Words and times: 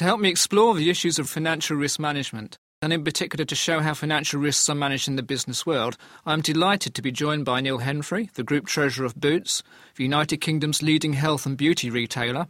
To 0.00 0.06
help 0.06 0.18
me 0.18 0.30
explore 0.30 0.74
the 0.74 0.88
issues 0.88 1.18
of 1.18 1.28
financial 1.28 1.76
risk 1.76 2.00
management, 2.00 2.56
and 2.80 2.90
in 2.90 3.04
particular 3.04 3.44
to 3.44 3.54
show 3.54 3.80
how 3.80 3.92
financial 3.92 4.40
risks 4.40 4.66
are 4.70 4.74
managed 4.74 5.08
in 5.08 5.16
the 5.16 5.22
business 5.22 5.66
world, 5.66 5.98
I 6.24 6.32
am 6.32 6.40
delighted 6.40 6.94
to 6.94 7.02
be 7.02 7.12
joined 7.12 7.44
by 7.44 7.60
Neil 7.60 7.80
Henfrey, 7.80 8.32
the 8.32 8.42
Group 8.42 8.66
Treasurer 8.66 9.04
of 9.04 9.20
Boots, 9.20 9.62
the 9.96 10.02
United 10.02 10.38
Kingdom's 10.38 10.80
leading 10.80 11.12
health 11.12 11.44
and 11.44 11.54
beauty 11.54 11.90
retailer, 11.90 12.46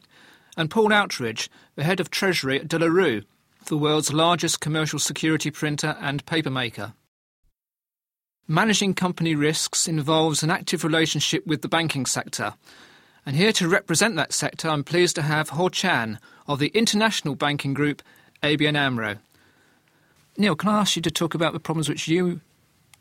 and 0.57 0.71
Paul 0.71 0.93
Outridge, 0.93 1.49
the 1.75 1.83
Head 1.83 1.99
of 1.99 2.09
Treasury 2.09 2.61
at 2.61 2.69
De 2.69 2.79
La 2.79 2.87
Rue, 2.87 3.23
the 3.65 3.77
world's 3.77 4.13
largest 4.13 4.61
commercial 4.61 5.01
security 5.01 5.51
printer 5.51 5.97
and 6.01 6.25
papermaker. 6.27 6.93
Managing 8.47 8.95
company 8.95 9.35
risks 9.35 9.89
involves 9.89 10.45
an 10.45 10.51
active 10.51 10.85
relationship 10.85 11.45
with 11.49 11.63
the 11.63 11.69
banking 11.69 12.07
sector. 12.07 12.55
And 13.27 13.37
here 13.37 13.53
to 13.53 13.69
represent 13.69 14.17
that 14.17 14.33
sector, 14.33 14.69
I'm 14.69 14.85
pleased 14.85 15.15
to 15.17 15.23
have 15.23 15.51
Ho 15.51 15.69
Chan 15.69 16.19
of 16.49 16.59
the 16.59 16.69
international 16.69 17.35
banking 17.35 17.75
group 17.75 18.03
ABN 18.43 18.77
AMRO. 18.77 19.19
Neil, 20.37 20.57
can 20.57 20.71
I 20.71 20.81
ask 20.81 20.97
you 20.97 21.03
to 21.03 21.11
talk 21.11 21.35
about 21.35 21.53
the 21.53 21.61
problems 21.61 21.89
which 21.89 22.09
you 22.09 22.41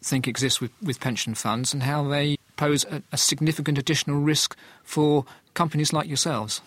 think 0.03 0.27
exist 0.27 0.61
with, 0.61 0.71
with 0.81 0.99
pension 0.99 1.35
funds 1.35 1.73
and 1.73 1.83
how 1.83 2.07
they 2.07 2.37
pose 2.57 2.83
a, 2.85 3.01
a 3.11 3.17
significant 3.17 3.77
additional 3.77 4.19
risk 4.19 4.57
for 4.83 5.25
companies 5.53 5.93
like 5.93 6.07
yourselves? 6.07 6.61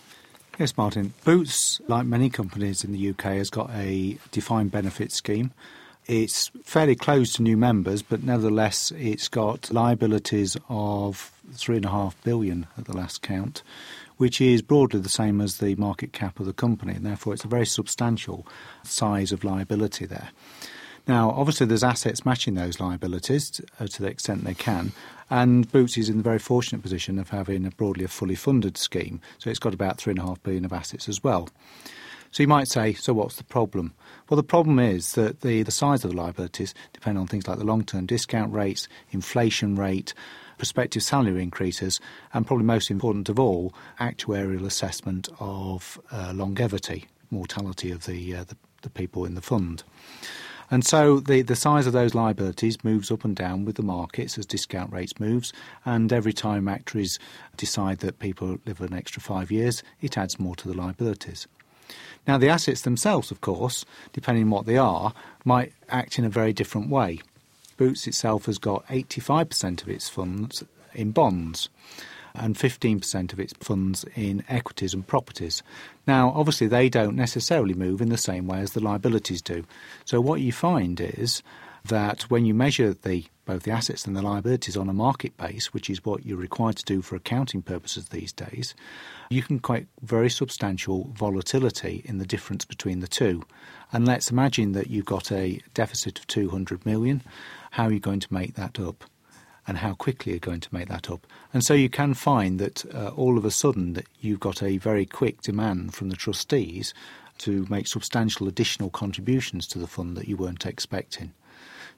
Yes, 0.59 0.77
Martin. 0.77 1.15
Boots, 1.25 1.81
like 1.89 2.07
many 2.07 2.31
companies 2.31 2.85
in 2.85 2.93
the 2.93 3.11
UK, 3.11 3.25
has 3.37 3.51
got 3.51 3.71
a 3.71 4.19
defined 4.31 4.71
benefit 4.71 5.13
scheme. 5.13 5.53
It's 6.07 6.51
fairly 6.65 6.97
close 6.97 7.33
to 7.35 7.43
new 7.43 7.57
members, 7.57 8.03
but 8.03 8.23
nevertheless, 8.23 8.93
it's 8.93 9.29
got 9.29 9.71
liabilities 9.71 10.57
of 10.69 11.33
three 11.55 11.77
and 11.77 11.85
a 11.85 11.91
half 11.91 12.17
billion 12.25 12.67
at 12.79 12.87
the 12.87 12.97
last 12.97 13.23
count, 13.23 13.63
which 14.17 14.41
is 14.41 14.63
broadly 14.63 15.01
the 15.01 15.09
same 15.09 15.41
as 15.41 15.59
the 15.59 15.75
market 15.77 16.13
cap 16.13 16.41
of 16.41 16.47
the 16.47 16.53
company, 16.53 16.95
and 16.95 17.05
therefore 17.05 17.35
it's 17.35 17.45
a 17.45 17.49
very 17.49 17.67
substantial 17.67 18.47
size 18.83 19.33
of 19.33 19.45
liability 19.45 20.07
there. 20.07 20.31
Now, 21.09 21.31
obviously, 21.31 21.67
there's 21.67 21.83
assets 21.83 22.25
matching 22.25 22.55
those 22.55 22.79
liabilities 22.79 23.61
uh, 23.81 23.89
to 23.89 24.03
the 24.03 24.09
extent 24.09 24.45
they 24.45 24.55
can, 24.55 24.93
and 25.29 25.71
Boots 25.73 25.99
is 25.99 26.09
in 26.09 26.19
the 26.19 26.23
very 26.23 26.39
fortunate 26.39 26.83
position 26.83 27.19
of 27.19 27.31
having 27.31 27.67
a 27.67 27.71
broadly 27.71 28.05
a 28.05 28.09
fully 28.09 28.37
funded 28.37 28.77
scheme, 28.77 29.21
so 29.39 29.51
it's 29.51 29.59
got 29.59 29.75
about 29.75 29.99
three 29.99 30.13
and 30.13 30.21
a 30.21 30.23
half 30.23 30.43
billion 30.43 30.65
of 30.65 30.73
assets 30.73 31.09
as 31.09 31.25
well. 31.25 31.49
So 32.33 32.43
you 32.43 32.49
might 32.49 32.69
say, 32.69 32.95
so 32.95 33.13
what's 33.13 33.37
the 33.37 33.45
problem? 33.45 33.93
Well, 34.29 34.37
the 34.37 34.43
problem 34.43 34.79
is 34.79 35.13
that 35.13 35.43
the, 35.43 35.63
the 35.63 35.71
size 35.71 36.03
of 36.03 36.13
the 36.13 36.17
liabilities 36.17 36.73
depend 36.95 37.19
on 37.19 37.27
things 37.27 37.47
like 37.47 37.59
the 37.59 37.65
long 37.65 37.85
term 37.85 38.07
discount 38.07 38.53
rates, 38.53 38.89
inflation 39.11 39.77
rate, 39.77 40.15
prospective 40.63 41.03
salary 41.03 41.43
increases, 41.43 41.99
and 42.33 42.47
probably 42.47 42.65
most 42.65 42.89
important 42.89 43.29
of 43.29 43.37
all, 43.37 43.75
actuarial 43.99 44.65
assessment 44.65 45.29
of 45.41 46.01
uh, 46.13 46.33
longevity, 46.33 47.07
mortality 47.33 47.91
of 47.91 48.07
the, 48.07 48.37
uh, 48.37 48.45
the, 48.45 48.57
the 48.83 48.91
people 48.91 49.25
in 49.25 49.35
the 49.35 49.41
fund. 49.41 49.83
And 50.71 50.87
so 50.87 51.19
the, 51.19 51.43
the 51.43 51.57
size 51.57 51.89
of 51.89 51.93
those 51.93 52.15
liabilities 52.15 52.85
moves 52.85 53.11
up 53.11 53.25
and 53.25 53.35
down 53.35 53.65
with 53.65 53.75
the 53.75 53.83
markets 53.83 54.39
as 54.39 54.47
discount 54.47 54.93
rates 54.93 55.19
moves. 55.19 55.53
And 55.85 56.13
every 56.13 56.33
time 56.33 56.69
actuaries 56.69 57.19
decide 57.57 57.99
that 57.99 58.21
people 58.21 58.59
live 58.65 58.81
an 58.81 58.95
extra 58.95 59.21
five 59.21 59.51
years, 59.51 59.83
it 60.01 60.17
adds 60.17 60.39
more 60.39 60.55
to 60.55 60.69
the 60.69 60.77
liabilities. 60.77 61.49
Now, 62.29 62.39
the 62.39 62.51
assets 62.51 62.83
themselves, 62.83 63.33
of 63.33 63.41
course, 63.41 63.85
depending 64.13 64.45
on 64.45 64.51
what 64.51 64.67
they 64.67 64.79
are, 64.79 65.13
might 65.45 65.73
act 65.89 66.21
in 66.21 66.25
a 66.25 66.31
very 66.31 66.53
different 66.53 66.89
way. 66.89 67.19
Boots 67.77 68.07
itself 68.07 68.47
has 68.47 68.59
got 68.59 68.87
85% 68.87 69.83
of 69.83 69.89
its 69.89 70.09
funds 70.09 70.63
in 70.95 71.11
bonds 71.13 71.69
and 72.35 72.57
15% 72.57 73.33
of 73.33 73.41
its 73.41 73.53
funds 73.61 74.05
in 74.15 74.43
equities 74.49 74.95
and 74.95 75.07
properties. 75.07 75.63
Now, 76.07 76.33
obviously, 76.35 76.67
they 76.67 76.89
don't 76.89 77.17
necessarily 77.17 77.75
move 77.75 78.01
in 78.01 78.09
the 78.09 78.17
same 78.17 78.47
way 78.47 78.61
as 78.61 78.73
the 78.73 78.81
liabilities 78.81 79.43
do. 79.43 79.65
So, 80.05 80.21
what 80.21 80.41
you 80.41 80.53
find 80.53 81.01
is 81.01 81.43
that 81.85 82.23
when 82.31 82.47
you 82.47 82.55
measure 82.55 82.95
the 82.95 83.27
both 83.45 83.65
the 83.65 83.73
assets 83.73 84.07
and 84.07 84.15
the 84.15 84.23
liabilities 84.23 84.77
on 84.77 84.89
a 84.89 84.93
market 84.93 85.37
base, 85.37 85.75
which 85.75 85.91
is 85.91 86.05
what 86.05 86.25
you're 86.25 86.39
required 86.39 86.77
to 86.77 86.85
do 86.85 87.03
for 87.03 87.17
accounting 87.17 87.61
purposes 87.61 88.09
these 88.09 88.33
days, 88.33 88.73
you 89.31 89.43
can 89.43 89.59
quite 89.59 89.89
very 90.01 90.31
substantial 90.31 91.11
volatility 91.15 92.03
in 92.05 92.19
the 92.19 92.25
difference 92.25 92.65
between 92.65 93.01
the 93.01 93.09
two. 93.09 93.43
And 93.93 94.07
let's 94.07 94.31
imagine 94.31 94.73
that 94.73 94.91
you've 94.91 95.07
got 95.07 95.33
a 95.33 95.61
deficit 95.75 96.21
of 96.21 96.27
200 96.29 96.87
million. 96.87 97.23
How 97.73 97.85
are 97.85 97.93
you 97.93 98.01
going 98.01 98.21
to 98.21 98.33
make 98.33 98.55
that 98.55 98.79
up? 98.79 99.05
and 99.67 99.79
how 99.79 99.95
quickly 99.95 100.33
you're 100.33 100.41
going 100.41 100.61
to 100.61 100.75
make 100.75 100.89
that 100.89 101.09
up. 101.09 101.27
And 101.55 101.65
so 101.65 101.75
you 101.75 101.89
can 101.89 102.15
find 102.15 102.59
that 102.59 102.85
uh, 102.93 103.11
all 103.11 103.39
of 103.39 103.45
a 103.45 103.51
sudden 103.51 103.93
that 103.93 104.07
you've 104.21 104.41
got 104.41 104.63
a 104.63 104.79
very 104.79 105.07
quick 105.07 105.41
demand 105.43 105.95
from 105.95 106.09
the 106.09 106.17
trustees 106.17 106.93
to 107.39 107.67
make 107.71 107.87
substantial 107.87 108.49
additional 108.49 108.91
contributions 108.91 109.67
to 109.69 109.79
the 109.79 109.87
fund 109.87 110.17
that 110.17 110.29
you 110.29 110.37
weren't 110.37 110.67
expecting. 110.67 111.33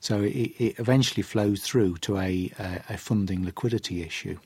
So 0.01 0.21
it, 0.21 0.53
it 0.59 0.79
eventually 0.79 1.23
flows 1.23 1.63
through 1.63 1.97
to 1.99 2.19
a, 2.19 2.51
a, 2.59 2.83
a 2.91 2.99
funding 2.99 3.45
liquidity 3.45 4.03
issue. 4.03 4.39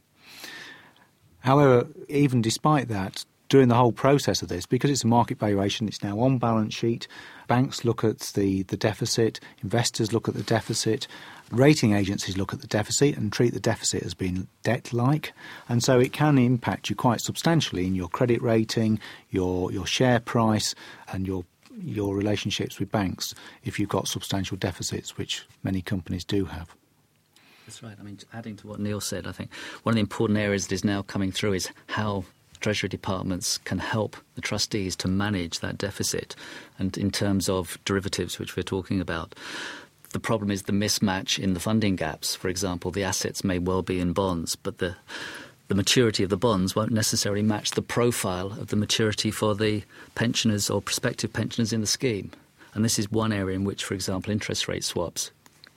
However, 1.41 1.89
even 2.09 2.43
despite 2.43 2.89
that, 2.89 3.25
during 3.49 3.69
the 3.69 3.75
whole 3.75 3.93
process 3.93 4.43
of 4.43 4.49
this, 4.49 4.67
because 4.67 4.91
it's 4.91 5.05
a 5.05 5.07
market 5.07 5.39
valuation, 5.39 5.89
it's 5.89 6.03
now 6.03 6.21
on 6.21 6.39
balance 6.39 6.75
sheet. 6.75 7.09
Banks 7.47 7.85
look 7.85 8.05
at 8.05 8.19
the, 8.35 8.63
the 8.65 8.77
deficit, 8.77 9.41
investors 9.63 10.13
look 10.13 10.29
at 10.29 10.35
the 10.35 10.43
deficit, 10.43 11.07
rating 11.51 11.95
agencies 11.95 12.37
look 12.37 12.53
at 12.53 12.61
the 12.61 12.67
deficit 12.67 13.17
and 13.17 13.33
treat 13.33 13.55
the 13.55 13.61
deficit 13.61 14.03
as 14.03 14.13
being 14.15 14.47
debt 14.63 14.93
like. 14.93 15.33
And 15.69 15.83
so 15.83 15.99
it 15.99 16.13
can 16.13 16.37
impact 16.37 16.91
you 16.91 16.97
quite 16.97 17.21
substantially 17.21 17.87
in 17.87 17.95
your 17.95 18.09
credit 18.09 18.43
rating, 18.43 19.01
your, 19.31 19.73
your 19.73 19.87
share 19.87 20.21
price, 20.21 20.75
and 21.13 21.27
your 21.27 21.45
your 21.85 22.17
relationships 22.17 22.81
with 22.81 22.91
banks 22.91 23.37
if 23.63 23.79
you've 23.79 23.89
got 23.89 24.09
substantial 24.09 24.57
deficits, 24.57 25.17
which 25.17 25.47
many 25.63 25.81
companies 25.81 26.25
do 26.25 26.45
have. 26.45 26.75
That's 27.67 27.83
right. 27.83 27.97
I 28.01 28.03
mean, 28.03 28.19
adding 28.33 28.57
to 28.57 28.67
what 28.67 28.81
Neil 28.81 29.01
said, 29.01 29.27
I 29.27 29.33
think 29.33 29.55
one 29.83 29.93
of 29.93 29.95
the 29.95 30.01
important 30.01 30.39
areas 30.39 30.67
that 30.67 30.75
is 30.75 30.85
now 30.85 31.03
coming 31.03 31.31
through 31.31 31.53
is 31.53 31.71
how 31.87 32.25
Treasury 32.61 32.89
departments 32.89 33.59
can 33.59 33.79
help 33.79 34.17
the 34.35 34.41
trustees 34.41 34.97
to 34.97 35.09
manage 35.09 35.61
that 35.61 35.79
deficit. 35.79 36.35
And 36.79 36.97
in 36.97 37.11
terms 37.11 37.49
of 37.49 37.79
derivatives, 37.85 38.39
which 38.39 38.57
we're 38.57 38.63
talking 38.63 39.01
about, 39.01 39.35
the 40.11 40.21
problem 40.21 40.51
is 40.51 40.63
the 40.63 40.73
mismatch 40.73 41.39
in 41.39 41.55
the 41.55 41.61
funding 41.61 41.97
gaps. 41.97 42.35
For 42.35 42.49
example, 42.49 42.91
the 42.91 43.05
assets 43.05 43.45
may 43.45 43.59
well 43.59 43.83
be 43.83 44.01
in 44.01 44.13
bonds, 44.13 44.57
but 44.57 44.79
the 44.79 44.97
the 45.69 45.75
maturity 45.75 46.25
of 46.25 46.31
the 46.31 46.37
bonds 46.39 46.75
won't 46.75 46.93
necessarily 46.93 47.43
match 47.43 47.73
the 47.73 47.83
profile 47.83 48.53
of 48.53 48.69
the 48.69 48.77
maturity 48.77 49.31
for 49.31 49.55
the 49.55 49.83
pensioners 50.15 50.71
or 50.71 50.81
prospective 50.81 51.31
pensioners 51.31 51.75
in 51.75 51.83
the 51.83 51.87
scheme. 51.87 52.31
And 52.73 52.83
this 52.83 52.99
is 52.99 53.13
one 53.13 53.33
area 53.33 53.55
in 53.55 53.65
which, 53.65 53.85
for 53.85 53.93
example, 53.93 54.33
interest 54.33 54.67
rate 54.67 54.83
swaps 54.83 55.31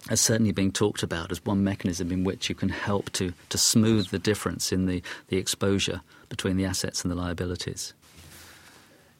are 0.09 0.15
certainly 0.15 0.51
being 0.51 0.71
talked 0.71 1.03
about 1.03 1.31
as 1.31 1.45
one 1.45 1.63
mechanism 1.63 2.11
in 2.11 2.23
which 2.23 2.49
you 2.49 2.55
can 2.55 2.69
help 2.69 3.11
to, 3.11 3.33
to 3.49 3.57
smooth 3.57 4.09
the 4.09 4.19
difference 4.19 4.71
in 4.71 4.87
the, 4.87 5.01
the 5.27 5.37
exposure 5.37 6.01
between 6.29 6.57
the 6.57 6.65
assets 6.65 7.03
and 7.03 7.11
the 7.11 7.15
liabilities. 7.15 7.93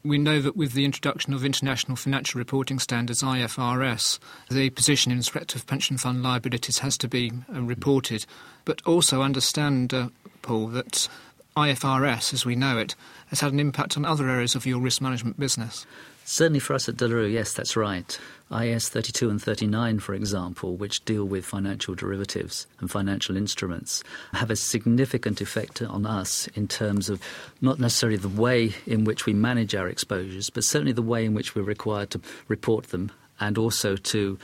We 0.04 0.18
know 0.18 0.42
that 0.42 0.58
with 0.58 0.74
the 0.74 0.84
introduction 0.84 1.32
of 1.34 1.46
International 1.46 1.96
Financial 1.96 2.40
Reporting 2.40 2.80
Standards, 2.80 3.22
IFRS, 3.22 4.18
the 4.50 4.72
position 4.72 5.12
in 5.12 5.20
respect 5.20 5.54
of 5.54 5.68
pension 5.68 5.98
fund 6.00 6.24
liabilities 6.24 6.80
has 6.80 6.98
to 7.00 7.08
be 7.08 7.32
uh, 7.54 7.62
reported, 7.62 8.26
but 8.66 8.82
also 8.88 9.22
understand, 9.22 9.94
uh, 9.94 10.10
Paul, 10.42 10.68
that 10.70 11.08
IFRS, 11.56 12.34
as 12.34 12.46
we 12.46 12.56
know 12.56 12.80
it, 12.80 12.96
has 13.28 13.42
had 13.42 13.54
an 13.54 13.60
impact 13.60 13.96
on 13.96 14.04
other 14.04 14.28
areas 14.28 14.56
of 14.56 14.66
your 14.66 14.80
risk 14.80 15.02
management 15.02 15.40
business. 15.40 15.86
Certainly 16.32 16.62
for 16.62 16.76
us 16.76 16.88
at 16.88 16.96
De 16.96 17.10
La 17.10 17.16
Rue, 17.16 17.26
yes, 17.26 17.52
that's 17.52 17.76
right. 17.76 18.18
IAS 18.50 18.88
32 18.88 19.30
and 19.30 19.42
39, 19.42 20.00
for 20.00 20.14
example, 20.14 20.78
which 20.78 21.04
deal 21.04 21.26
with 21.26 21.44
financial 21.44 21.94
derivatives 21.94 22.68
and 22.80 22.90
financial 22.90 23.36
instruments, 23.36 24.02
have 24.32 24.50
a 24.50 24.56
significant 24.56 25.42
effect 25.42 25.82
on 25.82 26.06
us 26.06 26.48
in 26.56 26.70
terms 26.70 27.10
of 27.10 27.22
not 27.60 27.82
necessarily 27.82 28.16
the 28.16 28.30
way 28.30 28.74
in 28.88 29.04
which 29.04 29.26
we 29.26 29.34
manage 29.34 29.76
our 29.76 29.90
exposures, 29.90 30.50
but 30.50 30.64
certainly 30.64 30.94
the 30.94 31.02
way 31.02 31.26
in 31.26 31.34
which 31.34 31.54
we're 31.54 31.64
required 31.64 32.12
to 32.12 32.22
report 32.48 32.92
them 32.92 33.12
and 33.42 33.58
also 33.58 33.98
to 33.98 34.40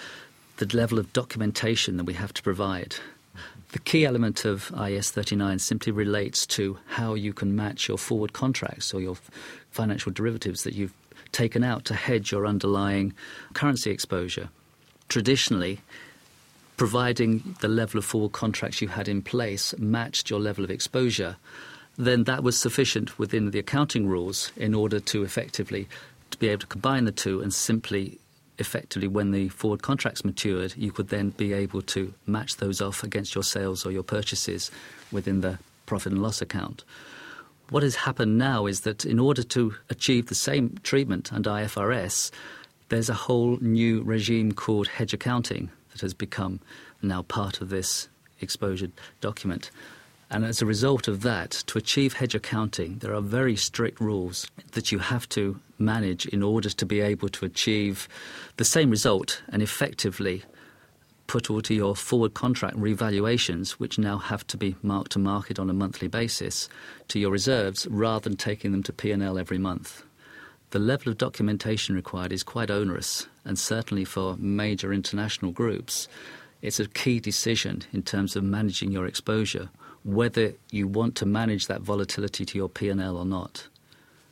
the 0.57 0.75
level 0.75 1.00
of 1.00 1.13
documentation 1.13 1.95
that 1.95 2.03
we 2.03 2.15
have 2.15 2.33
to 2.33 2.44
provide. 2.44 2.95
The 3.71 3.79
key 3.79 4.06
element 4.06 4.44
of 4.44 4.71
IAS 4.73 5.09
39 5.12 5.59
simply 5.59 5.94
relates 5.94 6.45
to 6.47 6.79
how 6.88 7.13
you 7.13 7.31
can 7.31 7.56
match 7.56 7.88
your 7.88 7.97
forward 7.97 8.33
contracts 8.33 8.94
or 8.94 9.00
your 9.00 9.15
financial 9.71 10.12
derivatives 10.12 10.63
that 10.63 10.73
you've 10.73 10.94
taken 11.31 11.63
out 11.63 11.85
to 11.85 11.94
hedge 11.94 12.31
your 12.31 12.45
underlying 12.45 13.13
currency 13.53 13.91
exposure. 13.91 14.50
Traditionally, 15.09 15.79
providing 16.77 17.56
the 17.62 17.68
level 17.68 17.97
of 17.97 18.06
forward 18.06 18.31
contracts 18.31 18.81
you 18.81 18.88
had 18.88 19.07
in 19.07 19.21
place 19.21 19.74
matched 19.77 20.29
your 20.29 20.39
level 20.39 20.63
of 20.63 20.69
exposure, 20.69 21.38
then 21.97 22.25
that 22.25 22.44
was 22.44 22.59
sufficient 22.59 23.18
within 23.18 23.50
the 23.51 23.59
accounting 23.59 24.07
rules 24.07 24.51
in 24.56 24.74
order 24.74 25.00
to 25.00 25.24
effectively 25.24 25.88
to 26.31 26.38
be 26.38 26.50
able 26.50 26.62
to 26.62 26.68
combine 26.68 27.06
the 27.06 27.12
two 27.12 27.41
and 27.41 27.53
simply 27.53 28.19
effectively 28.59 29.07
when 29.07 29.31
the 29.31 29.50
forward 29.50 29.81
contracts 29.81 30.25
matured 30.25 30.74
you 30.75 30.91
could 30.91 31.09
then 31.09 31.29
be 31.31 31.53
able 31.53 31.81
to 31.81 32.13
match 32.25 32.57
those 32.57 32.81
off 32.81 33.03
against 33.03 33.35
your 33.35 33.44
sales 33.44 33.85
or 33.85 33.91
your 33.91 34.03
purchases 34.03 34.71
within 35.12 35.41
the 35.41 35.57
profit 35.85 36.12
and 36.12 36.21
loss 36.21 36.41
account 36.41 36.83
What 37.69 37.83
has 37.83 37.95
happened 37.95 38.37
now 38.37 38.65
is 38.65 38.81
that 38.81 39.03
in 39.03 39.19
order 39.19 39.43
to 39.43 39.75
achieve 39.89 40.27
the 40.27 40.35
same 40.35 40.77
treatment 40.83 41.33
under 41.33 41.49
IFRS, 41.49 42.31
there's 42.87 43.09
a 43.09 43.13
whole 43.13 43.57
new 43.59 44.03
regime 44.03 44.53
called 44.53 44.87
hedge 44.87 45.13
accounting 45.13 45.69
that 45.91 45.99
has 45.99 46.13
become 46.13 46.61
now 47.01 47.23
part 47.23 47.59
of 47.59 47.67
this 47.69 48.07
exposure 48.39 48.87
document. 49.19 49.69
And 50.29 50.45
as 50.45 50.61
a 50.61 50.65
result 50.65 51.09
of 51.09 51.23
that, 51.23 51.51
to 51.67 51.77
achieve 51.77 52.13
hedge 52.13 52.35
accounting, 52.35 52.99
there 52.99 53.13
are 53.13 53.21
very 53.21 53.57
strict 53.57 53.99
rules 53.99 54.49
that 54.71 54.93
you 54.93 54.99
have 54.99 55.27
to 55.29 55.59
manage 55.77 56.25
in 56.25 56.43
order 56.43 56.69
to 56.69 56.85
be 56.85 57.01
able 57.01 57.27
to 57.29 57.45
achieve 57.45 58.07
the 58.55 58.65
same 58.65 58.89
result 58.89 59.41
and 59.49 59.61
effectively 59.61 60.43
put 61.27 61.50
all 61.50 61.62
to 61.62 61.74
your 61.74 61.95
forward 61.95 62.33
contract 62.33 62.77
revaluations, 62.77 63.71
which 63.71 64.00
now 64.00 64.18
have 64.18 64.47
to 64.47 64.57
be 64.57 64.75
marked 64.81 65.12
to 65.12 65.19
market 65.19 65.59
on 65.59 65.69
a 65.69 65.74
monthly 65.74 66.07
basis, 66.07 66.69
to 67.09 67.19
your 67.19 67.31
reserves 67.31 67.85
rather 67.88 68.29
than 68.29 68.38
taking 68.38 68.71
them 68.71 68.83
to 68.83 68.94
P&L 68.94 69.38
every 69.38 69.57
month. 69.57 70.03
The 70.71 70.79
level 70.79 71.12
of 71.12 71.18
documentation 71.18 71.95
required 71.95 72.33
is 72.33 72.44
quite 72.44 72.71
onerous, 72.71 73.27
and 73.45 73.57
certainly 73.57 74.06
for 74.06 74.35
major 74.38 74.91
international 74.91 75.51
groups, 75.51 76.07
it's 76.62 76.79
a 76.79 76.88
key 76.88 77.19
decision 77.19 77.83
in 77.94 78.01
terms 78.01 78.35
of 78.35 78.44
managing 78.44 78.91
your 78.91 79.06
exposure 79.06 79.69
whether 80.07 80.53
you 80.71 80.88
want 80.88 81.15
to 81.15 81.25
manage 81.25 81.68
that 81.68 81.81
volatility 81.81 82.45
to 82.45 82.57
your 82.57 82.69
P&L 82.69 83.18
or 83.18 83.25
not. 83.25 83.68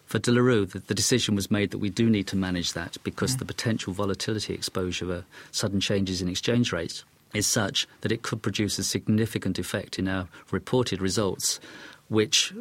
For 0.05 0.19
De 0.19 0.31
La 0.31 0.41
Rue, 0.41 0.65
the, 0.65 0.79
the 0.79 0.93
decision 0.93 1.35
was 1.35 1.49
made 1.49 1.71
that 1.71 1.79
we 1.79 1.89
do 1.89 2.09
need 2.09 2.27
to 2.27 2.35
manage 2.35 2.73
that 2.73 2.97
because 3.03 3.37
the 3.37 3.45
potential 3.45 3.91
volatility 3.91 4.53
exposure 4.53 5.11
of 5.11 5.25
sudden 5.51 5.79
changes 5.79 6.21
in 6.21 6.29
exchange 6.29 6.71
rates 6.71 7.03
is 7.33 7.47
such 7.47 7.87
that 8.01 8.11
it 8.11 8.21
could 8.21 8.41
produce 8.41 8.77
a 8.77 8.83
significant 8.83 9.59
effect 9.59 9.99
in 9.99 10.07
our 10.07 10.27
reported 10.51 11.01
results, 11.01 11.59
which 12.07 12.53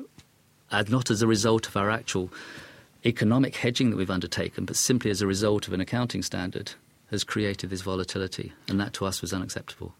are 0.72 0.84
not 0.88 1.10
as 1.10 1.22
a 1.22 1.26
result 1.26 1.68
of 1.68 1.76
our 1.76 1.90
actual 1.90 2.30
economic 3.04 3.56
hedging 3.56 3.90
that 3.90 3.96
we've 3.96 4.10
undertaken, 4.10 4.64
but 4.64 4.76
simply 4.76 5.10
as 5.10 5.20
a 5.20 5.26
result 5.26 5.68
of 5.68 5.74
an 5.74 5.80
accounting 5.80 6.22
standard, 6.22 6.72
has 7.10 7.22
created 7.22 7.70
this 7.70 7.82
volatility, 7.82 8.52
and 8.68 8.80
that 8.80 8.92
to 8.94 9.04
us 9.04 9.20
was 9.20 9.32
unacceptable. 9.32 9.94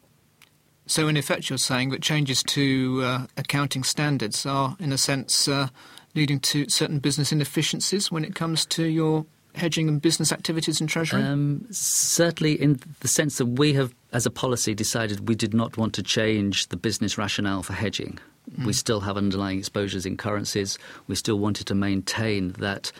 So, 0.86 1.08
in 1.08 1.16
effect, 1.16 1.48
you're 1.48 1.58
saying 1.58 1.90
that 1.90 2.02
changes 2.02 2.42
to 2.44 3.00
uh, 3.02 3.26
accounting 3.36 3.84
standards 3.84 4.44
are, 4.44 4.76
in 4.80 4.92
a 4.92 4.98
sense, 4.98 5.48
uh, 5.48 5.68
leading 6.14 6.40
to 6.40 6.68
certain 6.68 6.98
business 6.98 7.32
inefficiencies 7.32 8.10
when 8.10 8.24
it 8.24 8.34
comes 8.34 8.66
to 8.66 8.84
your 8.84 9.26
hedging 9.54 9.88
and 9.88 10.02
business 10.02 10.32
activities 10.32 10.80
in 10.80 10.86
Treasury? 10.86 11.22
Um, 11.22 11.66
certainly, 11.70 12.60
in 12.60 12.80
the 13.00 13.08
sense 13.08 13.38
that 13.38 13.46
we 13.46 13.72
have, 13.74 13.94
as 14.12 14.26
a 14.26 14.30
policy, 14.30 14.74
decided 14.74 15.28
we 15.28 15.34
did 15.34 15.54
not 15.54 15.76
want 15.76 15.94
to 15.94 16.02
change 16.02 16.68
the 16.68 16.76
business 16.76 17.16
rationale 17.18 17.62
for 17.62 17.72
hedging. 17.72 18.18
Mm. 18.58 18.66
We 18.66 18.72
still 18.72 19.00
have 19.00 19.16
underlying 19.16 19.58
exposures 19.58 20.06
in 20.06 20.16
currencies. 20.16 20.78
We 21.06 21.14
still 21.14 21.38
wanted 21.38 21.66
to 21.68 21.74
maintain 21.74 22.52
that 22.58 22.92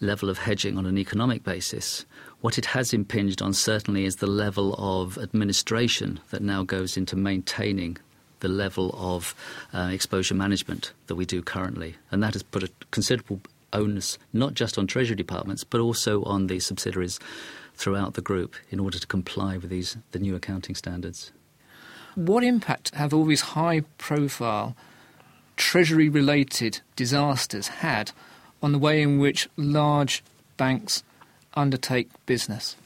level 0.00 0.28
of 0.28 0.38
hedging 0.38 0.76
on 0.76 0.86
an 0.86 0.98
economic 0.98 1.44
basis. 1.44 2.04
What 2.40 2.58
it 2.58 2.66
has 2.66 2.92
impinged 2.92 3.40
on 3.40 3.54
certainly 3.54 4.04
is 4.04 4.16
the 4.16 4.26
level 4.26 4.74
of 4.76 5.16
administration 5.18 6.18
that 6.30 6.42
now 6.42 6.64
goes 6.64 6.96
into 6.96 7.14
maintaining 7.14 7.98
the 8.42 8.48
level 8.48 8.94
of 8.98 9.34
uh, 9.72 9.88
exposure 9.90 10.34
management 10.34 10.92
that 11.06 11.14
we 11.14 11.24
do 11.24 11.42
currently. 11.42 11.96
And 12.10 12.22
that 12.22 12.34
has 12.34 12.42
put 12.42 12.62
a 12.62 12.70
considerable 12.90 13.40
onus 13.72 14.18
not 14.32 14.54
just 14.54 14.76
on 14.76 14.86
Treasury 14.86 15.16
departments 15.16 15.64
but 15.64 15.80
also 15.80 16.22
on 16.24 16.46
the 16.46 16.60
subsidiaries 16.60 17.18
throughout 17.74 18.14
the 18.14 18.20
group 18.20 18.54
in 18.70 18.78
order 18.78 18.98
to 18.98 19.06
comply 19.06 19.56
with 19.56 19.70
these 19.70 19.96
the 20.10 20.18
new 20.18 20.34
accounting 20.34 20.74
standards. 20.74 21.32
What 22.14 22.44
impact 22.44 22.94
have 22.94 23.14
all 23.14 23.24
these 23.24 23.40
high 23.56 23.80
profile 23.96 24.76
Treasury 25.56 26.08
related 26.08 26.80
disasters 26.96 27.68
had 27.68 28.12
on 28.62 28.72
the 28.72 28.78
way 28.78 29.00
in 29.00 29.18
which 29.18 29.48
large 29.56 30.22
banks 30.56 31.02
undertake 31.54 32.08
business? 32.26 32.76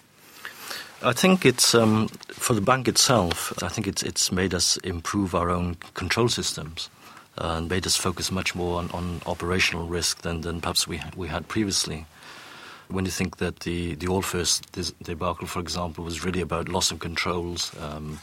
I 1.07 1.13
think 1.13 1.47
it's 1.47 1.73
um, 1.73 2.09
for 2.33 2.53
the 2.53 2.61
bank 2.61 2.89
itself. 2.89 3.53
I 3.63 3.69
think 3.69 3.87
it's 3.87 4.03
it's 4.03 4.33
made 4.33 4.53
us 4.53 4.77
improve 4.79 5.37
our 5.37 5.51
own 5.51 5.77
control 5.95 6.29
systems 6.29 6.91
uh, 7.39 7.59
and 7.59 7.71
made 7.71 7.87
us 7.87 7.97
focus 7.97 8.33
much 8.33 8.57
more 8.57 8.81
on, 8.81 8.91
on 8.91 9.21
operational 9.25 9.87
risk 9.87 10.23
than, 10.23 10.41
than 10.41 10.61
perhaps 10.61 10.89
we 10.89 11.01
we 11.17 11.29
had 11.29 11.47
previously. 11.47 12.07
When 12.89 13.05
you 13.05 13.13
think 13.13 13.37
that 13.37 13.61
the 13.61 13.95
the 13.95 14.09
Allfirst 14.09 14.95
debacle, 15.01 15.47
for 15.47 15.61
example, 15.61 16.03
was 16.03 16.25
really 16.25 16.41
about 16.41 16.69
loss 16.69 16.91
of 16.91 16.99
controls. 16.99 17.73
Um, 17.81 18.19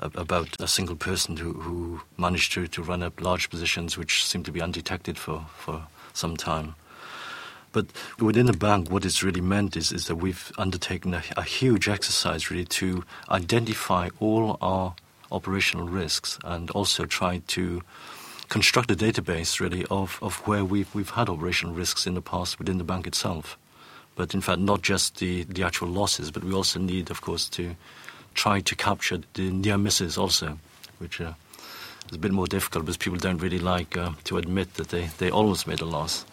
about 0.00 0.48
a 0.60 0.68
single 0.68 0.94
person 0.94 1.36
who, 1.36 1.54
who 1.54 2.00
managed 2.16 2.52
to, 2.52 2.68
to 2.68 2.80
run 2.80 3.02
up 3.02 3.20
large 3.20 3.50
positions 3.50 3.98
which 3.98 4.24
seemed 4.24 4.44
to 4.44 4.52
be 4.52 4.62
undetected 4.62 5.18
for, 5.18 5.44
for 5.56 5.88
some 6.12 6.36
time. 6.36 6.76
But 7.72 7.86
within 8.18 8.46
the 8.46 8.52
bank, 8.52 8.90
what 8.90 9.04
it's 9.04 9.22
really 9.22 9.40
meant 9.40 9.76
is, 9.76 9.92
is 9.92 10.06
that 10.06 10.16
we've 10.16 10.50
undertaken 10.58 11.14
a, 11.14 11.22
a 11.36 11.42
huge 11.42 11.88
exercise 11.88 12.50
really 12.50 12.64
to 12.64 13.04
identify 13.30 14.08
all 14.20 14.58
our 14.60 14.94
operational 15.30 15.88
risks 15.88 16.38
and 16.44 16.70
also 16.70 17.04
try 17.04 17.42
to 17.48 17.82
construct 18.48 18.90
a 18.90 18.96
database 18.96 19.60
really 19.60 19.84
of, 19.90 20.18
of 20.22 20.36
where 20.46 20.64
we've, 20.64 20.92
we've 20.94 21.10
had 21.10 21.28
operational 21.28 21.74
risks 21.74 22.06
in 22.06 22.14
the 22.14 22.22
past 22.22 22.58
within 22.58 22.78
the 22.78 22.84
bank 22.84 23.06
itself. 23.06 23.58
But 24.16 24.34
in 24.34 24.40
fact, 24.40 24.60
not 24.60 24.82
just 24.82 25.18
the, 25.18 25.44
the 25.44 25.62
actual 25.62 25.88
losses, 25.88 26.30
but 26.30 26.42
we 26.42 26.52
also 26.52 26.80
need, 26.80 27.10
of 27.10 27.20
course, 27.20 27.48
to 27.50 27.76
try 28.34 28.60
to 28.60 28.74
capture 28.74 29.20
the 29.34 29.50
near 29.50 29.78
misses 29.78 30.16
also, 30.16 30.58
which 30.98 31.20
uh, 31.20 31.34
is 32.08 32.16
a 32.16 32.18
bit 32.18 32.32
more 32.32 32.46
difficult 32.46 32.86
because 32.86 32.96
people 32.96 33.18
don't 33.18 33.38
really 33.38 33.58
like 33.58 33.96
uh, 33.96 34.12
to 34.24 34.38
admit 34.38 34.74
that 34.74 34.88
they, 34.88 35.06
they 35.18 35.30
almost 35.30 35.66
made 35.66 35.80
a 35.80 35.84
loss. 35.84 36.24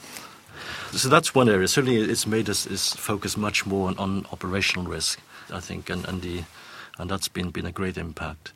So 0.91 1.09
that's 1.09 1.35
one 1.35 1.49
area. 1.49 1.67
Certainly, 1.67 1.97
it's 2.11 2.27
made 2.27 2.49
us 2.49 2.93
focus 2.93 3.37
much 3.37 3.65
more 3.65 3.87
on, 3.89 3.97
on 3.97 4.25
operational 4.31 4.85
risk, 4.85 5.19
I 5.51 5.59
think, 5.59 5.89
and, 5.89 6.05
and 6.05 6.21
the 6.21 6.43
and 6.97 7.09
that's 7.09 7.27
been 7.27 7.51
been 7.51 7.65
a 7.65 7.71
great 7.71 7.97
impact. 7.97 8.53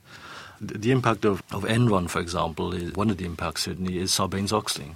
The, 0.62 0.78
the 0.78 0.92
impact 0.92 1.26
of, 1.26 1.42
of 1.52 1.64
Enron, 1.64 2.10
for 2.10 2.20
example, 2.20 2.74
is 2.74 2.94
one 2.94 3.10
of 3.10 3.18
the 3.18 3.26
impacts 3.26 3.64
certainly 3.64 3.98
is 3.98 4.12
Sarbanes 4.12 4.54
Oxley. 4.54 4.96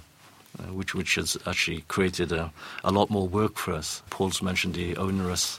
Uh, 0.56 0.72
which 0.72 0.94
which 0.94 1.16
has 1.16 1.36
actually 1.46 1.80
created 1.88 2.30
a, 2.30 2.52
a 2.84 2.92
lot 2.92 3.10
more 3.10 3.26
work 3.26 3.56
for 3.56 3.72
us. 3.72 4.02
Paul's 4.08 4.40
mentioned 4.40 4.74
the 4.74 4.96
onerous 4.96 5.58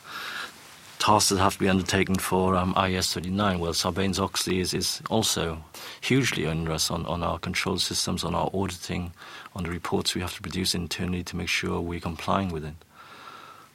tasks 1.06 1.30
that 1.30 1.38
have 1.38 1.54
to 1.54 1.60
be 1.60 1.70
undertaken 1.70 2.16
for 2.16 2.56
um, 2.56 2.74
IAS 2.74 3.14
39. 3.14 3.60
Well, 3.60 3.74
Sarbanes 3.74 4.20
Oxley 4.20 4.60
is, 4.60 4.74
is 4.74 5.04
also 5.12 5.64
hugely 6.02 6.48
onerous 6.48 6.90
on, 6.90 7.06
on 7.06 7.22
our 7.22 7.38
control 7.38 7.78
systems, 7.78 8.24
on 8.24 8.34
our 8.34 8.50
auditing, 8.56 9.14
on 9.56 9.66
the 9.66 9.70
reports 9.70 10.16
we 10.16 10.22
have 10.22 10.34
to 10.34 10.42
produce 10.42 10.74
internally 10.74 11.24
to 11.26 11.36
make 11.36 11.48
sure 11.48 11.80
we're 11.80 12.00
complying 12.00 12.50
with 12.50 12.66
it. 12.66 12.74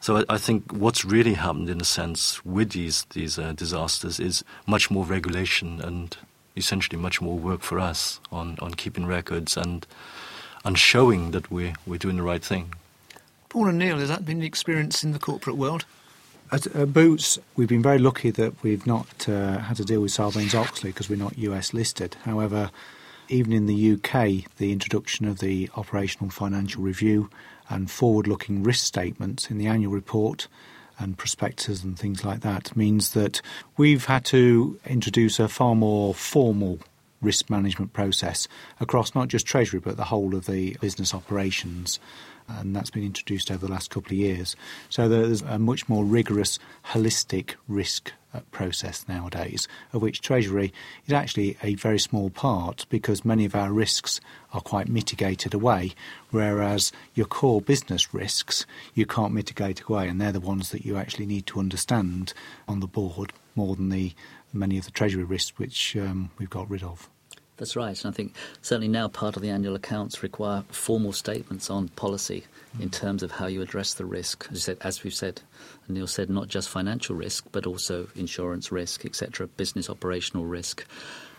So 0.00 0.17
I, 0.17 0.25
I 0.29 0.38
think 0.38 0.73
what's 0.73 1.05
really 1.05 1.34
happened, 1.34 1.70
in 1.70 1.81
a 1.81 1.84
sense, 1.84 2.44
with 2.44 2.72
these, 2.72 3.06
these 3.13 3.39
uh, 3.39 3.53
disasters 3.53 4.19
is 4.19 4.43
much 4.67 4.91
more 4.91 5.05
regulation 5.05 5.81
and 5.81 6.17
essentially 6.56 7.01
much 7.01 7.20
more 7.20 7.39
work 7.39 7.60
for 7.60 7.79
us 7.79 8.19
on, 8.32 8.58
on 8.60 8.75
keeping 8.75 9.06
records 9.06 9.56
and, 9.56 9.87
and 10.65 10.77
showing 10.77 11.31
that 11.31 11.49
we're, 11.49 11.75
we're 11.87 11.96
doing 11.96 12.17
the 12.17 12.25
right 12.25 12.43
thing. 12.43 12.75
Paul 13.49 13.69
and 13.69 13.79
Neil, 13.79 13.99
has 13.99 14.08
that 14.08 14.25
been 14.25 14.41
the 14.41 14.46
experience 14.46 15.05
in 15.05 15.13
the 15.13 15.20
corporate 15.20 15.56
world? 15.56 15.84
At 16.53 16.75
uh, 16.75 16.85
Boots, 16.85 17.39
we've 17.55 17.69
been 17.69 17.83
very 17.83 18.01
lucky 18.01 18.31
that 18.33 18.61
we've 18.65 18.85
not 18.85 19.29
uh, 19.29 19.59
had 19.59 19.77
to 19.77 19.85
deal 19.85 20.01
with 20.01 20.11
Sarbanes 20.11 20.53
Oxley 20.53 20.91
because 20.91 21.09
we're 21.09 21.15
not 21.15 21.39
US 21.39 21.73
listed. 21.73 22.17
However, 22.25 22.73
even 23.29 23.53
in 23.53 23.67
the 23.67 23.93
UK, 23.93 24.51
the 24.57 24.73
introduction 24.73 25.29
of 25.29 25.39
the 25.39 25.71
operational 25.77 26.29
financial 26.31 26.83
review 26.83 27.31
and 27.69 27.89
forward 27.89 28.27
looking 28.27 28.65
risk 28.65 28.85
statements 28.85 29.49
in 29.49 29.59
the 29.59 29.69
annual 29.69 29.93
report 29.93 30.49
and 30.99 31.17
prospectus 31.17 31.85
and 31.85 31.97
things 31.97 32.25
like 32.25 32.41
that 32.41 32.77
means 32.77 33.13
that 33.13 33.41
we've 33.77 34.07
had 34.07 34.25
to 34.25 34.81
introduce 34.87 35.39
a 35.39 35.47
far 35.49 35.77
more 35.77 36.13
formal 36.15 36.81
risk 37.23 37.49
management 37.49 37.93
process 37.93 38.49
across 38.81 39.15
not 39.15 39.29
just 39.29 39.47
Treasury 39.47 39.79
but 39.79 39.97
the 39.97 40.05
whole 40.05 40.35
of 40.35 40.47
the 40.47 40.77
business 40.81 41.15
operations 41.15 42.01
and 42.59 42.75
that's 42.75 42.91
been 42.91 43.05
introduced 43.05 43.51
over 43.51 43.67
the 43.67 43.73
last 43.73 43.91
couple 43.91 44.13
of 44.13 44.19
years. 44.19 44.57
So 44.89 45.09
there's 45.09 45.43
a 45.43 45.59
much 45.59 45.89
more 45.89 46.05
rigorous, 46.05 46.59
holistic 46.87 47.55
risk 47.69 48.13
uh, 48.33 48.41
process 48.51 49.07
nowadays, 49.09 49.67
of 49.93 50.03
which 50.03 50.21
Treasury 50.21 50.73
is 51.07 51.13
actually 51.13 51.57
a 51.63 51.75
very 51.75 51.99
small 51.99 52.31
part 52.31 52.87
because 52.89 53.25
many 53.25 53.45
of 53.45 53.55
our 53.55 53.73
risks 53.73 54.21
are 54.53 54.61
quite 54.61 54.89
mitigated 54.89 55.55
away, 55.55 55.93
whereas 56.31 56.93
your 57.15 57.27
core 57.27 57.61
business 57.61 58.15
risks 58.15 58.67
you 58.95 59.07
can't 59.07 59.35
mitigate 59.35 59.83
away, 59.83 60.09
and 60.09 60.21
they're 60.21 60.33
the 60.33 60.41
ones 60.41 60.71
that 60.71 60.85
you 60.85 60.97
actually 60.97 61.27
need 61.27 61.47
to 61.47 61.59
understand 61.59 62.33
on 62.69 62.81
the 62.81 62.87
board 62.87 63.33
more 63.57 63.75
than 63.77 63.89
the 63.89 64.13
many 64.53 64.79
of 64.79 64.85
the 64.85 64.91
Treasury 64.91 65.25
risks 65.25 65.59
which 65.59 65.97
um, 65.97 66.31
we've 66.39 66.51
got 66.51 66.69
rid 66.71 66.83
of. 66.83 67.09
That's 67.60 67.76
right. 67.76 68.05
And 68.05 68.10
I 68.10 68.17
think 68.17 68.34
certainly 68.62 68.88
now 68.88 69.06
part 69.06 69.36
of 69.36 69.43
the 69.43 69.50
annual 69.50 69.76
accounts 69.76 70.22
require 70.22 70.64
formal 70.70 71.12
statements 71.12 71.69
on 71.69 71.88
policy 71.88 72.44
mm. 72.74 72.81
in 72.81 72.88
terms 72.88 73.22
of 73.22 73.32
how 73.32 73.48
you 73.48 73.60
address 73.60 73.93
the 73.93 74.06
risk. 74.06 74.48
As, 74.50 74.64
said, 74.64 74.79
as 74.81 75.05
we've 75.05 75.14
said, 75.14 75.43
and 75.86 75.94
Neil 75.94 76.06
said, 76.06 76.31
not 76.31 76.48
just 76.48 76.70
financial 76.70 77.14
risk, 77.14 77.44
but 77.52 77.67
also 77.67 78.08
insurance 78.17 78.72
risk, 78.72 79.05
etc., 79.05 79.46
business 79.46 79.90
operational 79.90 80.46
risk. 80.46 80.86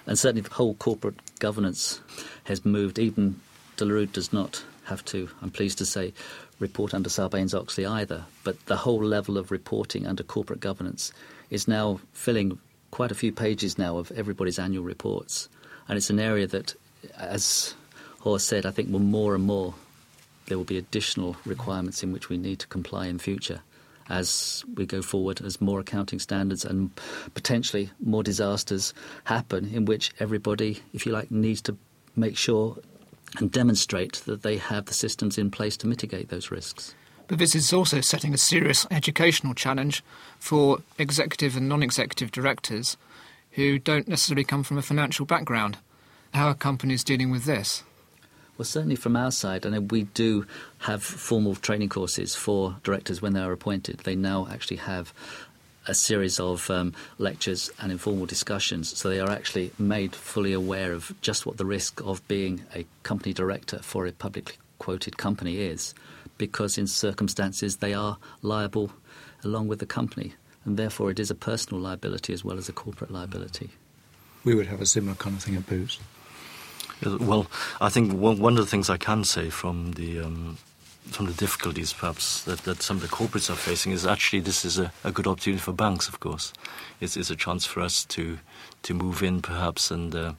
And 0.05 0.17
certainly 0.17 0.43
the 0.43 0.53
whole 0.53 0.75
corporate 0.75 1.15
governance 1.39 1.99
has 2.43 2.63
moved. 2.63 2.99
Even 2.99 3.41
De 3.77 3.85
La 3.85 3.91
Rue 3.91 4.05
does 4.05 4.31
not 4.31 4.63
have 4.83 5.03
to, 5.05 5.27
I'm 5.41 5.49
pleased 5.49 5.79
to 5.79 5.87
say, 5.87 6.13
report 6.59 6.93
under 6.93 7.09
Sarbanes 7.09 7.59
Oxley 7.59 7.87
either. 7.87 8.25
But 8.43 8.63
the 8.67 8.77
whole 8.77 9.03
level 9.03 9.39
of 9.39 9.49
reporting 9.49 10.05
under 10.05 10.21
corporate 10.21 10.59
governance 10.59 11.11
is 11.49 11.67
now 11.67 11.99
filling 12.13 12.59
quite 12.91 13.11
a 13.11 13.15
few 13.15 13.31
pages 13.31 13.79
now 13.79 13.97
of 13.97 14.11
everybody's 14.11 14.59
annual 14.59 14.83
reports. 14.83 15.49
And 15.91 15.97
it's 15.97 16.09
an 16.09 16.21
area 16.21 16.47
that, 16.47 16.73
as 17.17 17.75
Horst 18.21 18.47
said, 18.47 18.65
I 18.65 18.71
think 18.71 18.89
will 18.89 18.99
more 18.99 19.35
and 19.35 19.43
more 19.43 19.73
there 20.45 20.57
will 20.57 20.63
be 20.63 20.77
additional 20.77 21.35
requirements 21.45 22.01
in 22.01 22.13
which 22.13 22.29
we 22.29 22.37
need 22.37 22.59
to 22.59 22.67
comply 22.67 23.07
in 23.07 23.19
future 23.19 23.59
as 24.07 24.63
we 24.75 24.85
go 24.85 25.01
forward, 25.01 25.41
as 25.41 25.59
more 25.59 25.81
accounting 25.81 26.19
standards 26.19 26.63
and 26.63 26.91
potentially 27.33 27.89
more 27.99 28.23
disasters 28.23 28.93
happen, 29.25 29.69
in 29.73 29.83
which 29.83 30.13
everybody, 30.17 30.79
if 30.93 31.05
you 31.05 31.11
like, 31.11 31.29
needs 31.29 31.61
to 31.63 31.75
make 32.15 32.37
sure 32.37 32.77
and 33.39 33.51
demonstrate 33.51 34.13
that 34.25 34.43
they 34.43 34.55
have 34.55 34.85
the 34.85 34.93
systems 34.93 35.37
in 35.37 35.51
place 35.51 35.75
to 35.75 35.87
mitigate 35.87 36.29
those 36.29 36.51
risks. 36.51 36.95
But 37.27 37.37
this 37.37 37.53
is 37.53 37.73
also 37.73 37.99
setting 37.99 38.33
a 38.33 38.37
serious 38.37 38.87
educational 38.91 39.55
challenge 39.55 40.05
for 40.39 40.83
executive 40.97 41.57
and 41.57 41.67
non 41.67 41.83
executive 41.83 42.31
directors 42.31 42.95
who 43.51 43.79
don't 43.79 44.07
necessarily 44.07 44.43
come 44.43 44.63
from 44.63 44.77
a 44.77 44.81
financial 44.81 45.25
background. 45.25 45.77
How 46.33 46.47
are 46.47 46.55
companies 46.55 47.03
dealing 47.03 47.31
with 47.31 47.45
this? 47.45 47.83
Well, 48.57 48.65
certainly 48.65 48.95
from 48.95 49.15
our 49.15 49.31
side, 49.31 49.63
know 49.63 49.81
we 49.81 50.03
do 50.03 50.45
have 50.79 51.03
formal 51.03 51.55
training 51.55 51.89
courses 51.89 52.35
for 52.35 52.77
directors 52.83 53.21
when 53.21 53.33
they 53.33 53.39
are 53.41 53.51
appointed. 53.51 53.99
They 53.99 54.15
now 54.15 54.47
actually 54.51 54.77
have 54.77 55.13
a 55.87 55.95
series 55.95 56.39
of 56.39 56.69
um, 56.69 56.93
lectures 57.17 57.71
and 57.79 57.91
informal 57.91 58.25
discussions, 58.25 58.95
so 58.95 59.09
they 59.09 59.19
are 59.19 59.31
actually 59.31 59.71
made 59.79 60.15
fully 60.15 60.53
aware 60.53 60.93
of 60.93 61.11
just 61.21 61.45
what 61.45 61.57
the 61.57 61.65
risk 61.65 62.01
of 62.01 62.25
being 62.27 62.63
a 62.75 62.85
company 63.03 63.33
director 63.33 63.79
for 63.79 64.05
a 64.05 64.11
publicly 64.11 64.57
quoted 64.77 65.17
company 65.17 65.57
is, 65.57 65.95
because 66.37 66.77
in 66.77 66.87
circumstances 66.87 67.77
they 67.77 67.93
are 67.93 68.17
liable 68.41 68.91
along 69.43 69.67
with 69.67 69.79
the 69.79 69.85
company, 69.85 70.33
and 70.65 70.77
therefore 70.77 71.11
it 71.11 71.19
is 71.19 71.31
a 71.31 71.35
personal 71.35 71.81
liability 71.81 72.33
as 72.33 72.43
well 72.43 72.57
as 72.57 72.69
a 72.69 72.73
corporate 72.73 73.11
liability. 73.11 73.69
We 74.43 74.55
would 74.55 74.67
have 74.67 74.81
a 74.81 74.85
similar 74.85 75.15
kind 75.15 75.35
of 75.35 75.43
thing 75.43 75.55
at 75.55 75.67
Boots. 75.67 75.99
Well, 77.03 77.47
I 77.79 77.89
think 77.89 78.13
one, 78.13 78.53
of 78.53 78.57
the 78.57 78.65
things 78.65 78.89
I 78.89 78.97
can 78.97 79.23
say 79.23 79.49
from 79.49 79.93
the 79.93 80.19
um, 80.19 80.57
from 81.05 81.25
the 81.25 81.33
difficulties 81.33 81.93
perhaps 81.93 82.43
that, 82.43 82.59
that 82.59 82.83
some 82.83 82.97
of 82.97 83.01
the 83.01 83.09
corporates 83.09 83.49
are 83.49 83.55
facing 83.55 83.91
is 83.91 84.05
actually 84.05 84.39
this 84.39 84.63
is 84.63 84.77
a, 84.77 84.93
a 85.03 85.11
good 85.11 85.25
opportunity 85.25 85.59
for 85.59 85.73
banks, 85.73 86.07
of 86.07 86.19
course. 86.19 86.53
It's, 86.99 87.17
it's, 87.17 87.31
a 87.31 87.35
chance 87.35 87.65
for 87.65 87.81
us 87.81 88.05
to 88.05 88.37
to 88.83 88.93
move 88.93 89.23
in 89.23 89.41
perhaps 89.41 89.89
and 89.89 90.13
uh, 90.13 90.33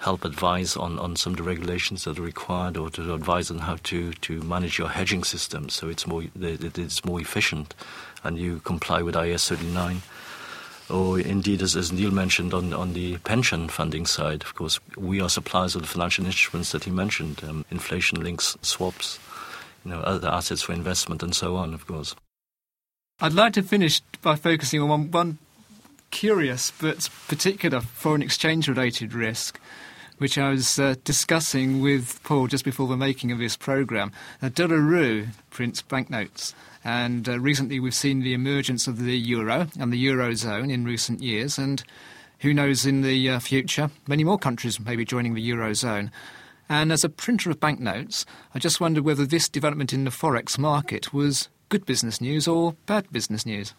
help 0.00 0.24
advise 0.24 0.76
on, 0.76 0.98
on 0.98 1.16
some 1.16 1.32
of 1.32 1.38
the 1.38 1.42
regulations 1.42 2.04
that 2.04 2.18
are 2.18 2.22
required 2.22 2.76
or 2.76 2.90
to 2.90 3.14
advise 3.14 3.50
on 3.50 3.58
how 3.58 3.76
to, 3.82 4.12
to 4.14 4.40
manage 4.42 4.78
your 4.78 4.88
hedging 4.88 5.24
system 5.24 5.68
so 5.68 5.88
it's 5.88 6.06
more 6.06 6.22
it's 6.40 7.04
more 7.04 7.20
efficient 7.20 7.74
and 8.22 8.38
you 8.38 8.60
comply 8.60 9.02
with 9.02 9.14
IAS 9.14 9.48
39 9.48 10.02
or 10.88 11.18
indeed, 11.18 11.62
as, 11.62 11.74
as, 11.74 11.90
Neil 11.90 12.12
mentioned, 12.12 12.54
on, 12.54 12.72
on 12.72 12.92
the 12.92 13.18
pension 13.18 13.68
funding 13.68 14.06
side, 14.06 14.42
of 14.42 14.54
course, 14.54 14.78
we 14.96 15.20
are 15.20 15.28
suppliers 15.28 15.74
of 15.74 15.82
the 15.82 15.88
financial 15.88 16.24
instruments 16.24 16.70
that 16.70 16.84
he 16.84 16.92
mentioned, 16.92 17.42
um, 17.42 17.64
inflation 17.72 18.22
links, 18.22 18.56
swaps, 18.62 19.18
you 19.84 19.90
know, 19.90 19.98
other 20.00 20.28
assets 20.28 20.62
for 20.62 20.72
investment, 20.72 21.24
and 21.24 21.34
so 21.34 21.56
on, 21.56 21.74
of 21.74 21.86
course. 21.86 22.14
I'd 23.20 23.32
like 23.32 23.54
to 23.54 23.62
finish 23.62 24.00
by 24.22 24.36
focusing 24.36 24.80
on 24.80 24.88
one, 24.88 25.10
one 25.10 25.38
curious 26.16 26.72
but 26.80 27.10
particular 27.28 27.78
foreign 27.78 28.22
exchange 28.22 28.68
related 28.68 29.12
risk, 29.12 29.60
which 30.16 30.38
I 30.38 30.48
was 30.48 30.78
uh, 30.78 30.94
discussing 31.04 31.82
with 31.82 32.22
Paul 32.24 32.46
just 32.46 32.64
before 32.64 32.88
the 32.88 32.96
making 32.96 33.32
of 33.32 33.38
this 33.38 33.54
programme. 33.54 34.12
Uh, 34.40 34.48
De 34.48 34.66
La 34.66 35.26
prints 35.50 35.82
banknotes 35.82 36.54
and 36.82 37.28
uh, 37.28 37.38
recently 37.38 37.78
we've 37.80 37.94
seen 37.94 38.20
the 38.20 38.32
emergence 38.32 38.86
of 38.86 38.98
the 38.98 39.18
euro 39.18 39.66
and 39.78 39.92
the 39.92 40.02
eurozone 40.06 40.72
in 40.72 40.86
recent 40.86 41.20
years. 41.20 41.58
And 41.58 41.84
who 42.38 42.54
knows 42.54 42.86
in 42.86 43.02
the 43.02 43.28
uh, 43.28 43.38
future, 43.38 43.90
many 44.08 44.24
more 44.24 44.38
countries 44.38 44.80
may 44.80 44.96
be 44.96 45.04
joining 45.04 45.34
the 45.34 45.46
eurozone. 45.46 46.10
And 46.66 46.92
as 46.92 47.04
a 47.04 47.10
printer 47.10 47.50
of 47.50 47.60
banknotes, 47.60 48.24
I 48.54 48.58
just 48.58 48.80
wondered 48.80 49.04
whether 49.04 49.26
this 49.26 49.50
development 49.50 49.92
in 49.92 50.04
the 50.04 50.10
forex 50.10 50.56
market 50.58 51.12
was 51.12 51.50
good 51.68 51.84
business 51.84 52.22
news 52.22 52.48
or 52.48 52.72
bad 52.86 53.12
business 53.12 53.44
news. 53.44 53.74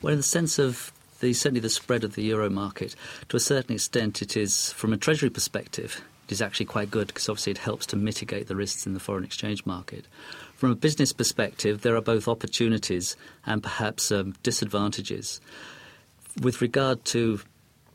Well, 0.00 0.14
in 0.14 0.18
the 0.20 0.22
sense 0.22 0.58
of 0.58 0.90
the, 1.20 1.32
certainly 1.32 1.60
the 1.60 1.70
spread 1.70 2.04
of 2.04 2.14
the 2.14 2.22
euro 2.22 2.50
market, 2.50 2.94
to 3.28 3.36
a 3.36 3.40
certain 3.40 3.74
extent, 3.74 4.22
it 4.22 4.36
is, 4.36 4.72
from 4.72 4.92
a 4.92 4.96
treasury 4.96 5.30
perspective, 5.30 6.02
it 6.26 6.32
is 6.32 6.42
actually 6.42 6.66
quite 6.66 6.90
good 6.90 7.08
because 7.08 7.28
obviously 7.28 7.52
it 7.52 7.58
helps 7.58 7.86
to 7.86 7.96
mitigate 7.96 8.46
the 8.46 8.56
risks 8.56 8.86
in 8.86 8.94
the 8.94 9.00
foreign 9.00 9.24
exchange 9.24 9.66
market. 9.66 10.06
From 10.54 10.70
a 10.70 10.76
business 10.76 11.12
perspective, 11.12 11.82
there 11.82 11.96
are 11.96 12.02
both 12.02 12.28
opportunities 12.28 13.16
and 13.46 13.62
perhaps 13.62 14.12
um, 14.12 14.34
disadvantages. 14.42 15.40
With 16.40 16.60
regard 16.60 17.04
to 17.06 17.40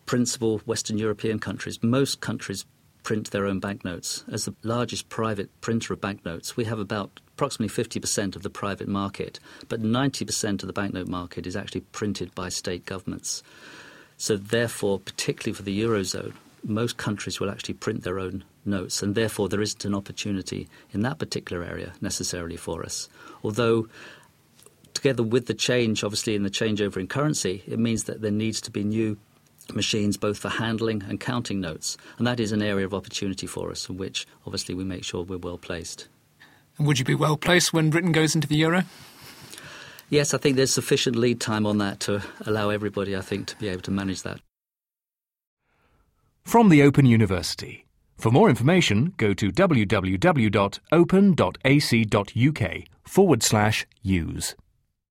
principal 0.05 0.59
Western 0.65 0.97
European 0.97 1.39
countries, 1.39 1.81
most 1.81 2.21
countries 2.21 2.65
print 3.05 3.29
their 3.29 3.45
own 3.45 3.59
banknotes. 3.59 4.25
As 4.29 4.45
the 4.45 4.55
largest 4.63 5.07
private 5.09 5.49
printer 5.61 5.93
of 5.93 6.01
banknotes, 6.01 6.57
we 6.57 6.65
have 6.65 6.79
about 6.79 7.21
approximately 7.35 7.83
50% 7.83 8.35
of 8.35 8.41
the 8.41 8.49
private 8.49 8.87
market, 8.87 9.39
but 9.69 9.81
90% 9.81 10.63
of 10.63 10.67
the 10.67 10.73
banknote 10.73 11.07
market 11.07 11.45
is 11.45 11.55
actually 11.55 11.81
printed 11.81 12.33
by 12.33 12.49
state 12.49 12.85
governments. 12.85 13.43
So, 14.17 14.37
therefore, 14.37 14.99
particularly 14.99 15.53
for 15.53 15.61
the 15.61 15.79
Eurozone, 15.81 16.33
most 16.63 16.97
countries 16.97 17.39
will 17.39 17.51
actually 17.51 17.75
print 17.75 18.03
their 18.03 18.17
own 18.17 18.43
notes, 18.65 19.03
and 19.03 19.13
therefore 19.13 19.49
there 19.49 19.61
isn't 19.61 19.85
an 19.85 19.93
opportunity 19.93 20.67
in 20.91 21.01
that 21.01 21.19
particular 21.19 21.63
area 21.63 21.93
necessarily 22.01 22.57
for 22.57 22.83
us. 22.83 23.07
Although, 23.43 23.87
together 24.95 25.21
with 25.21 25.45
the 25.45 25.53
change, 25.53 26.03
obviously, 26.03 26.33
in 26.33 26.41
the 26.41 26.49
changeover 26.49 26.97
in 26.97 27.07
currency, 27.07 27.61
it 27.67 27.77
means 27.77 28.05
that 28.05 28.21
there 28.21 28.31
needs 28.31 28.59
to 28.61 28.71
be 28.71 28.83
new 28.83 29.15
machines 29.73 30.17
both 30.17 30.37
for 30.37 30.49
handling 30.49 31.03
and 31.07 31.19
counting 31.19 31.59
notes, 31.61 31.97
and 32.17 32.27
that 32.27 32.39
is 32.39 32.51
an 32.51 32.61
area 32.61 32.85
of 32.85 32.93
opportunity 32.93 33.47
for 33.47 33.71
us, 33.71 33.89
in 33.89 33.97
which 33.97 34.27
obviously 34.45 34.75
we 34.75 34.83
make 34.83 35.03
sure 35.03 35.23
we're 35.23 35.37
well 35.37 35.57
placed. 35.57 36.07
And 36.77 36.85
would 36.85 36.99
you 36.99 37.05
be 37.05 37.15
well 37.15 37.37
placed 37.37 37.73
when 37.73 37.89
Britain 37.89 38.11
goes 38.11 38.35
into 38.35 38.47
the 38.47 38.57
euro? 38.57 38.83
Yes, 40.09 40.33
I 40.33 40.37
think 40.37 40.55
there's 40.55 40.73
sufficient 40.73 41.15
lead 41.15 41.39
time 41.39 41.65
on 41.65 41.79
that 41.79 41.99
to 42.01 42.21
allow 42.45 42.69
everybody, 42.69 43.15
I 43.15 43.21
think, 43.21 43.47
to 43.47 43.55
be 43.57 43.69
able 43.69 43.81
to 43.83 43.91
manage 43.91 44.21
that. 44.21 44.39
From 46.43 46.69
the 46.69 46.83
Open 46.83 47.05
University. 47.07 47.85
For 48.17 48.31
more 48.31 48.49
information, 48.49 49.13
go 49.17 49.33
to 49.33 49.51
www.open.ac.uk 49.51 50.43
forward 53.03 53.43
slash 53.43 53.85
use. 54.01 54.55